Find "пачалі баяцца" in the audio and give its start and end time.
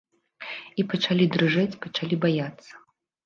1.83-2.73